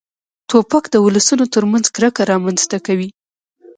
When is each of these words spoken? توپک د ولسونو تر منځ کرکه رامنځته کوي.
توپک 0.49 0.83
د 0.91 0.95
ولسونو 1.05 1.45
تر 1.53 1.63
منځ 1.71 1.85
کرکه 1.95 2.21
رامنځته 2.31 2.77
کوي. 2.85 3.09